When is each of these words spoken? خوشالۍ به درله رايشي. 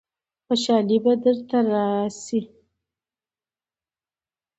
خوشالۍ 0.45 0.97
به 1.03 1.13
درله 1.49 1.63
رايشي. 1.71 2.39